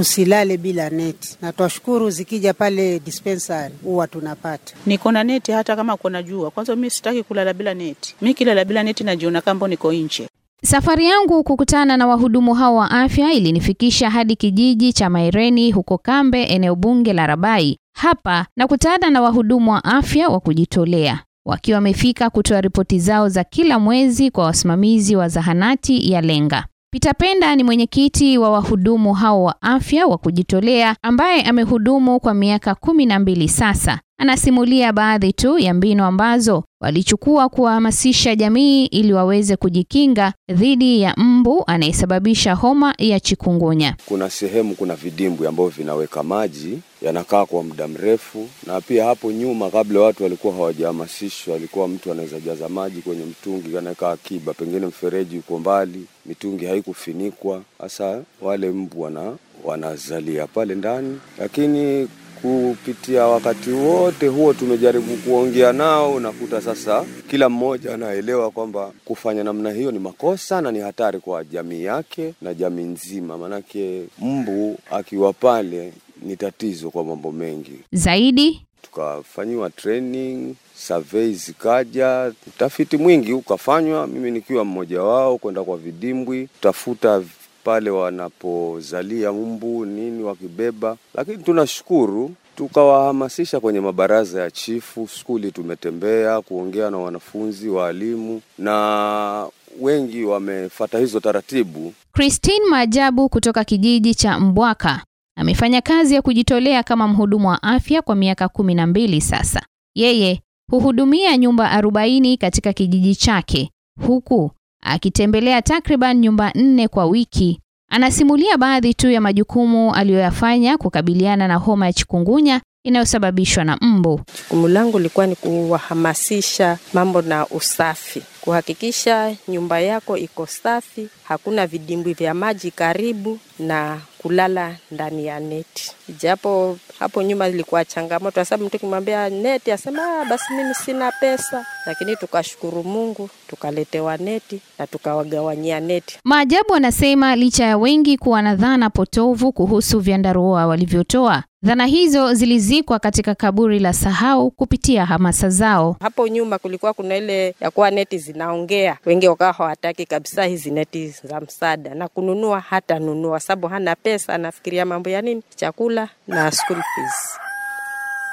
[0.00, 4.74] tusilale bila neti, na twashukuru zikija pale dispensary huwa tunapata.
[4.86, 6.50] Niko na neti hata kama kuna jua.
[6.50, 10.28] Kwanza mi sitaki kulala bila neti, mi kilala bila neti najiona kambo niko nje.
[10.64, 16.42] Safari yangu kukutana na wahudumu hao wa afya ilinifikisha hadi kijiji cha Maireni huko Kambe,
[16.44, 17.78] eneo bunge la Rabai.
[17.96, 23.78] Hapa nakutana na wahudumu wa afya wa kujitolea wakiwa wamefika kutoa ripoti zao za kila
[23.78, 26.66] mwezi kwa wasimamizi wa zahanati ya Lenga.
[26.96, 32.74] Peter Penda ni mwenyekiti wa wahudumu hao wa afya wa kujitolea ambaye amehudumu kwa miaka
[32.74, 34.00] kumi na mbili sasa.
[34.18, 41.64] Anasimulia baadhi tu ya mbinu ambazo walichukua kuwahamasisha jamii ili waweze kujikinga dhidi ya mbu
[41.66, 43.96] anayesababisha homa ya chikungunya.
[44.06, 49.70] Kuna sehemu kuna vidimbwi ambavyo vinaweka maji yanakaa kwa muda mrefu, na pia hapo nyuma,
[49.70, 55.38] kabla watu walikuwa hawajahamasishwa, walikuwa mtu anaweza jaza maji kwenye mtungi anaweka akiba, pengine mfereji
[55.38, 59.32] uko mbali, mitungi haikufinikwa, hasa wale mbu wana
[59.64, 62.08] wanazalia pale ndani, lakini
[62.46, 69.70] kupitia wakati wote huo tumejaribu kuongea nao, unakuta sasa kila mmoja anaelewa kwamba kufanya namna
[69.70, 75.32] hiyo ni makosa na ni hatari kwa jamii yake na jamii nzima, maanake mbu akiwa
[75.32, 77.72] pale ni tatizo kwa mambo mengi.
[77.92, 78.62] Zaidi?
[78.82, 87.22] Tukafanyiwa training, survey zikaja, utafiti mwingi ukafanywa, mimi nikiwa mmoja wao, kwenda kwa vidimbwi kutafuta
[87.66, 96.90] pale wanapozalia mbu nini wakibeba, lakini tunashukuru tukawahamasisha kwenye mabaraza ya chifu, skuli tumetembea kuongea
[96.90, 99.46] na wanafunzi, waalimu na
[99.80, 101.92] wengi wamefata hizo taratibu.
[102.12, 105.04] Christine Majabu kutoka kijiji cha Mbwaka
[105.38, 109.62] amefanya kazi ya kujitolea kama mhudumu wa afya kwa miaka kumi na mbili sasa.
[109.96, 113.70] Yeye huhudumia nyumba arobaini katika kijiji chake
[114.06, 114.50] huku
[114.86, 117.60] akitembelea takriban nyumba nne kwa wiki.
[117.90, 124.20] Anasimulia baadhi tu ya majukumu aliyoyafanya kukabiliana na homa ya chikungunya inayosababishwa na mbu.
[124.42, 128.22] Jukumu langu lilikuwa ni kuwahamasisha mambo na usafi,
[128.56, 135.92] kuhakikisha nyumba yako iko safi, hakuna vidimbwi vya maji karibu na kulala ndani ya neti.
[136.22, 141.66] Japo hapo nyuma ilikuwa changamoto, sababu mtu kimwambia neti asema "Ah, basi mimi sina pesa,
[141.86, 146.18] lakini tukashukuru Mungu tukaletewa neti na tukawagawanyia neti.
[146.24, 152.98] Maajabu anasema licha ya wengi kuwa na dhana potovu kuhusu vyandarua walivyotoa, dhana hizo zilizikwa
[152.98, 155.96] katika kaburi la sahau kupitia hamasa zao.
[156.00, 161.08] Hapo nyuma kulikuwa kuna ile ya kuwa neti zinaongea, wengi wakawa hawataki kabisa hizi neti
[161.08, 166.50] za msaada na kununua hata nunua, sababu hana pesa, anafikiria mambo ya nini, chakula na
[166.52, 167.38] school fees.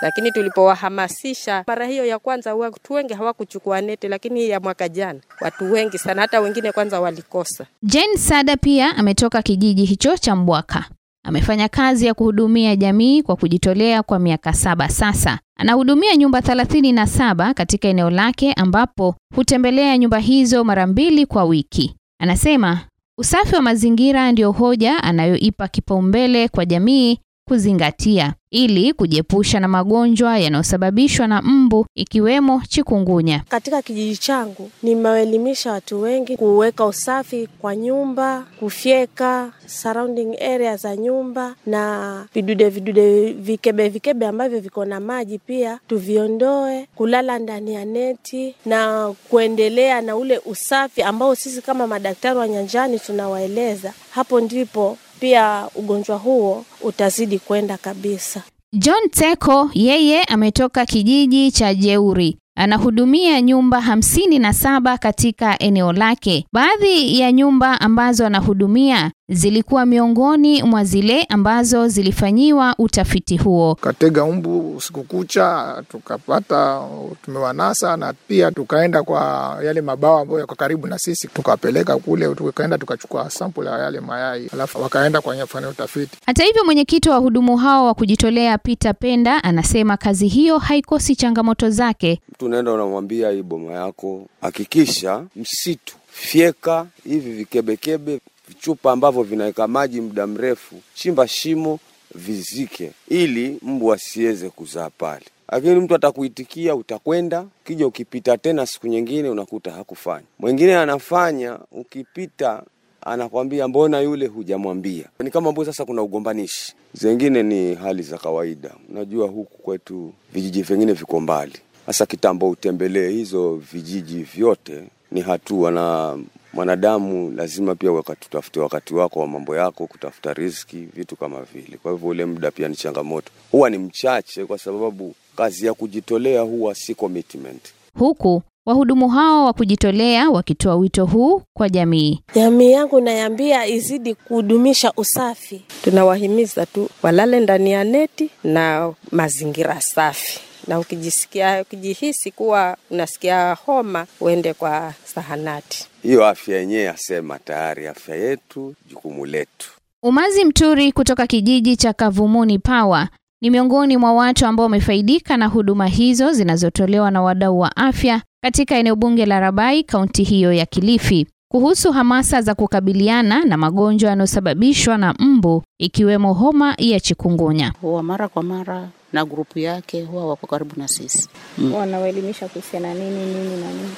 [0.02, 5.20] Lakini tulipowahamasisha mara hiyo ya kwanza, watu wengi hawakuchukua neti, lakini hii ya mwaka jana
[5.42, 7.66] watu wengi sana, hata wengine kwanza walikosa.
[7.84, 10.86] Jane Sada pia ametoka kijiji hicho cha Mbwaka.
[11.26, 15.40] Amefanya kazi ya kuhudumia jamii kwa kujitolea kwa miaka saba sasa.
[15.58, 21.44] Anahudumia nyumba thelathini na saba katika eneo lake ambapo hutembelea nyumba hizo mara mbili kwa
[21.46, 21.96] wiki.
[22.22, 22.80] Anasema
[23.18, 31.28] usafi wa mazingira ndio hoja anayoipa kipaumbele kwa jamii kuzingatia ili kujiepusha na magonjwa yanayosababishwa
[31.28, 33.44] na mbu ikiwemo chikungunya.
[33.50, 41.56] Katika kijiji changu nimewaelimisha watu wengi kuweka usafi kwa nyumba, kufyeka surrounding area za nyumba,
[41.66, 48.56] na vidude vidude vikebe vikebe ambavyo viko na maji pia tuviondoe, kulala ndani ya neti
[48.66, 53.94] na kuendelea na ule usafi ambao sisi kama madaktari wa nyanjani tunawaeleza.
[54.12, 58.42] Hapo ndipo pia ugonjwa huo utazidi kwenda kabisa.
[58.74, 62.38] John Teko yeye ametoka kijiji cha Jeuri.
[62.58, 66.46] Anahudumia nyumba hamsini na saba katika eneo lake.
[66.54, 73.76] Baadhi ya nyumba ambazo anahudumia zilikuwa miongoni mwa zile ambazo zilifanyiwa utafiti huo.
[73.76, 76.82] Katega umbu usiku kucha, tukapata
[77.26, 82.78] tumewanasa, na pia tukaenda kwa yale mabawa ambayo yako karibu na sisi, tukapeleka kule, tukaenda
[82.78, 86.18] tukachukua sample ya yale mayai, alafu wakaenda kwenye kufanya utafiti.
[86.26, 91.70] Hata hivyo, mwenyekiti wa wahudumu hao wa kujitolea Peter Penda anasema kazi hiyo haikosi changamoto
[91.70, 92.22] zake.
[92.32, 100.02] Mtu unaenda unamwambia hii boma yako, hakikisha msitu, fyeka hivi vikebekebe, vichupa ambavyo vinaweka maji
[100.02, 101.80] muda mrefu, chimba shimo,
[102.16, 105.26] vizike, ili mbu asiweze kuzaa pale.
[105.52, 110.26] Lakini mtu atakuitikia, utakwenda, ukija ukipita tena siku nyingine unakuta hakufanya.
[110.40, 112.64] Mwingine anafanya, ukipita
[113.02, 115.06] anakwambia mbona yule hujamwambia?
[115.20, 116.74] Ni kama mbu sasa kuna ugombanishi.
[116.94, 118.72] Zengine ni hali za kawaida.
[118.90, 121.54] Unajua huku kwetu vijiji vingine viko mbali,
[121.86, 126.18] sasa kitambo utembelee hizo vijiji vyote ni hatua, na
[126.54, 131.78] mwanadamu lazima pia wakati utafute wakati wako wa mambo yako, kutafuta riziki, vitu kama vile.
[131.84, 136.42] Kwa hivyo ule muda pia ni changamoto, huwa ni mchache, kwa sababu kazi ya kujitolea
[136.42, 137.62] huwa si commitment.
[138.00, 142.24] Huku wahudumu hao wa kujitolea wakitoa wito huu kwa jamii.
[142.36, 145.62] Jamii yangu naiambia izidi kudumisha usafi.
[145.84, 154.06] Tunawahimiza tu walale ndani ya neti na mazingira safi, na ukijisikia ukijihisi kuwa unasikia homa
[154.22, 155.88] uende kwa zahanati.
[156.04, 159.72] Hiyo afya yenyewe yasema tayari, afya yetu jukumu letu.
[160.04, 163.10] Umazi Mturi kutoka kijiji cha Kavumuni Pawa
[163.42, 168.76] ni miongoni mwa watu ambao wamefaidika na huduma hizo zinazotolewa na wadau wa afya katika
[168.76, 174.98] eneo bunge la Rabai, kaunti hiyo ya Kilifi, kuhusu hamasa za kukabiliana na magonjwa yanayosababishwa
[174.98, 177.74] na mbu ikiwemo homa ya chikungunya.
[177.82, 181.30] Huwa mara kwa mara na grupu yake huwa wako karibu na sisi.
[181.58, 181.74] Mm.
[181.74, 183.92] Wanawaelimisha kuhusiana nini nini na nini?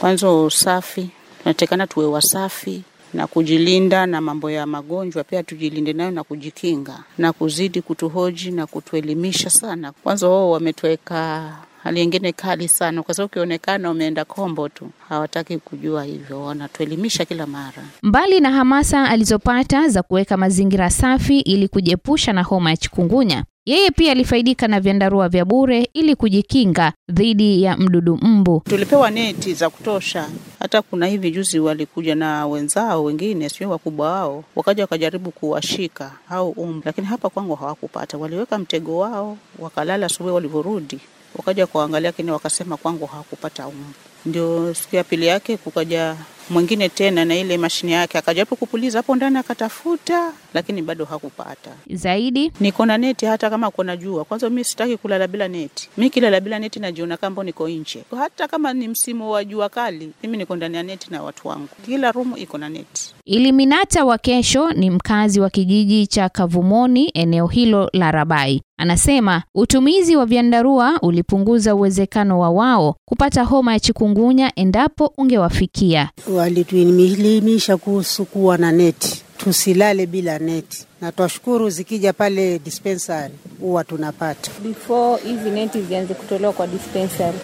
[0.00, 1.10] Kwanza usafi,
[1.42, 2.82] tunatakana tuwe wasafi
[3.14, 8.66] na kujilinda na mambo ya magonjwa, pia tujilinde nayo na kujikinga na kuzidi kutuhoji na
[8.66, 9.92] kutuelimisha sana.
[9.92, 11.52] Kwanza wao wametuweka
[11.82, 17.46] hali ingine kali sana, kwa sababu ukionekana umeenda kombo tu, hawataki kujua hivyo, wanatuelimisha kila
[17.46, 17.82] mara.
[18.02, 23.90] Mbali na hamasa alizopata za kuweka mazingira safi ili kujiepusha na homa ya chikungunya, yeye
[23.90, 28.62] pia alifaidika na vyandarua vya bure ili kujikinga dhidi ya mdudu mbu.
[28.68, 30.28] Tulipewa neti za kutosha.
[30.58, 36.50] Hata kuna hivi juzi walikuja na wenzao wengine, sio wakubwa wao, wakaja wakajaribu kuwashika au
[36.50, 38.18] umbu, lakini hapa kwangu hawakupata.
[38.18, 40.06] Waliweka mtego wao, wakalala.
[40.06, 40.98] Asubuhi walivyorudi,
[41.36, 43.94] wakaja kuangalia, lakini wakasema kwangu hawakupata umbu.
[44.26, 46.16] Ndio siku ya pili yake kukaja
[46.50, 51.70] mwingine tena na ile mashine yake, akajapo kupuliza hapo ndani, akatafuta, lakini bado hakupata.
[51.90, 54.24] Zaidi Niko na neti hata kama kuna jua.
[54.24, 55.88] Kwanza mi sitaki kulala bila neti.
[55.96, 58.04] Mi kilala bila neti najiona kama niko nje.
[58.18, 61.68] Hata kama ni msimu wa jua kali, mimi niko ndani ya neti na watu wangu.
[61.86, 63.14] Kila rumu iko na neti.
[63.24, 68.62] Iliminata wa kesho ni mkazi wa kijiji cha Kavumoni, eneo hilo la Rabai.
[68.78, 74.09] Anasema utumizi wa vyandarua ulipunguza uwezekano wa wao kupata homa ya chikungunya
[74.56, 76.10] endapo ungewafikia.
[76.32, 84.50] Walituelimisha kuhusu kuwa na neti, tusilale bila neti, na twashukuru zikija pale dispensari huwa tunapata.
[84.62, 87.38] Before hizi neti zianze kutolewa kwa dispensary,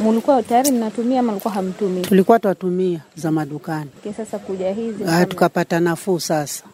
[0.00, 2.02] mulikuwa tayari mnatumia ama mlikuwa hamtumii?
[2.02, 6.64] Tulikuwa twatumia za madukani, sasa kuja hizi Ah, tukapata nafuu sasa.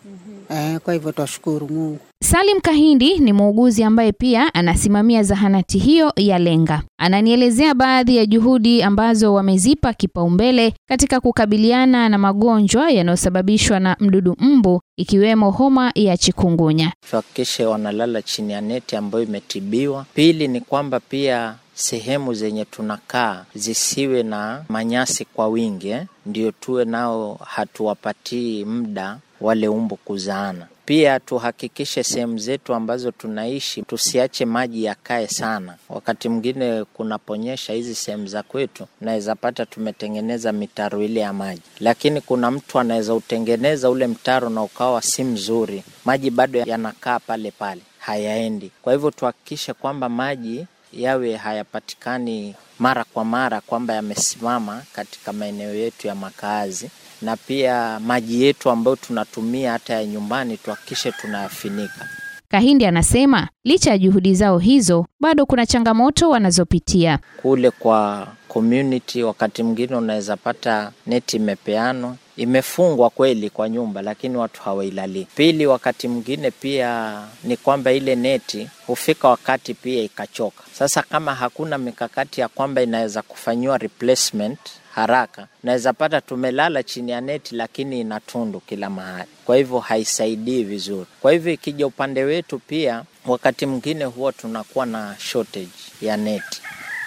[0.50, 1.98] Eh, kwa hivyo twashukuru Mungu.
[2.24, 6.82] Salim Kahindi ni muuguzi ambaye pia anasimamia zahanati hiyo ya Lenga.
[6.98, 14.80] Ananielezea baadhi ya juhudi ambazo wamezipa kipaumbele katika kukabiliana na magonjwa yanayosababishwa na mdudu mbu
[14.96, 16.92] ikiwemo homa ya chikungunya.
[17.10, 20.06] tuhakikishe wanalala chini ya neti ambayo imetibiwa.
[20.14, 26.84] Pili ni kwamba pia sehemu zenye tunakaa zisiwe na manyasi kwa wingi eh, ndio tuwe
[26.84, 30.66] nao hatuwapatii muda wale umbu kuzaana.
[30.86, 35.76] Pia tuhakikishe sehemu zetu ambazo tunaishi tusiache maji yakae sana.
[35.88, 42.20] Wakati mwingine kunaponyesha hizi sehemu za kwetu, naweza pata tumetengeneza mitaro ile ya maji, lakini
[42.20, 47.80] kuna mtu anaweza utengeneza ule mtaro na ukawa si mzuri, maji bado yanakaa pale pale,
[47.98, 48.70] hayaendi.
[48.82, 56.06] Kwa hivyo tuhakikishe kwamba maji yawe hayapatikani mara kwa mara, kwamba yamesimama katika maeneo yetu
[56.06, 56.90] ya makaazi
[57.24, 62.08] na pia maji yetu ambayo tunatumia hata ya nyumbani tuhakikishe tunayafinika.
[62.48, 67.18] Kahindi anasema licha ya juhudi zao hizo, bado kuna changamoto wanazopitia.
[67.42, 74.62] Kule kwa community, wakati mwingine unaweza pata neti imepeanwa imefungwa kweli kwa nyumba, lakini watu
[74.62, 75.26] hawailalii.
[75.34, 80.62] Pili, wakati mwingine pia ni kwamba ile neti hufika wakati pia ikachoka.
[80.72, 84.58] Sasa kama hakuna mikakati ya kwamba inaweza kufanyiwa replacement
[84.94, 90.62] haraka, naweza pata tumelala chini ya neti, lakini ina tundu kila mahali, kwa hivyo haisaidii
[90.64, 91.06] vizuri.
[91.20, 95.68] Kwa hivyo ikija upande wetu pia, wakati mwingine huwa tunakuwa na shortage
[96.02, 96.62] ya neti.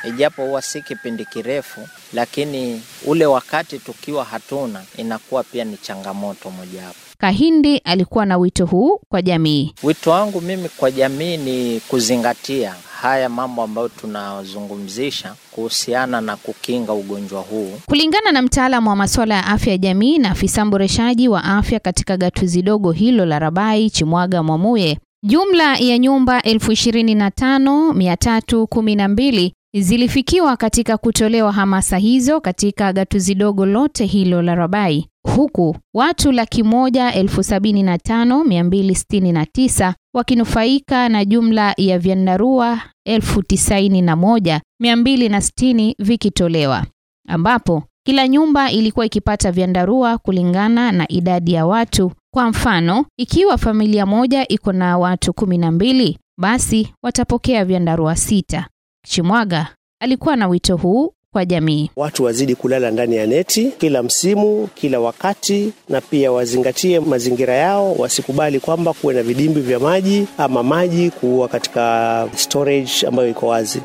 [0.08, 6.96] Ijapo huwa si kipindi kirefu, lakini ule wakati tukiwa hatuna inakuwa pia ni changamoto mojawapo.
[7.18, 9.74] Kahindi alikuwa na wito huu kwa jamii.
[9.84, 17.42] Wito wangu mimi kwa jamii ni kuzingatia haya mambo ambayo tunazungumzisha kuhusiana na kukinga ugonjwa
[17.42, 17.72] huu.
[17.86, 22.18] Kulingana na mtaalamu wa masuala ya afya ya jamii na afisa mboreshaji wa afya katika
[22.18, 28.18] gatuzi dogo hilo la Rabai, Chimwaga Mwamuye, jumla ya nyumba elfu ishirini na tano mia
[28.18, 34.56] tatu kumi na mbili zilifikiwa katika kutolewa hamasa hizo katika gatuzi dogo lote hilo la
[34.56, 41.10] Rabai, huku watu laki moja elfu sabini na tano mia mbili sitini na tisa wakinufaika
[41.10, 46.86] na jumla ya vyandarua elfu tisaini na moja mia mbili na sitini vikitolewa
[47.28, 52.12] ambapo Kila nyumba ilikuwa ikipata vyandarua kulingana na idadi ya watu.
[52.34, 58.68] Kwa mfano, ikiwa familia moja iko na watu kumi na mbili, basi watapokea vyandarua sita.
[59.08, 59.68] Chimwaga
[60.00, 61.90] alikuwa na wito huu kwa jamii.
[61.96, 67.94] Watu wazidi kulala ndani ya neti kila msimu, kila wakati, na pia wazingatie mazingira yao,
[67.94, 73.82] wasikubali kwamba kuwe na vidimbwi vya maji ama maji kuwa katika storage ambayo iko wazi.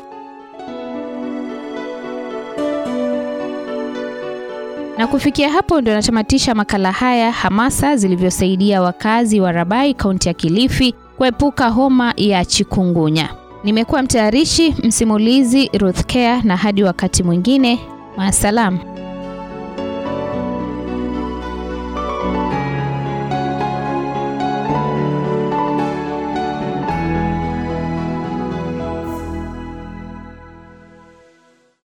[4.97, 10.95] Na kufikia hapo ndio natamatisha makala haya hamasa zilivyosaidia wakazi wa Rabai kaunti ya Kilifi
[11.17, 13.29] kuepuka homa ya chikungunya.
[13.63, 17.79] Nimekuwa mtayarishi msimulizi Ruth Care, na hadi wakati mwingine,
[18.17, 18.79] maasalam.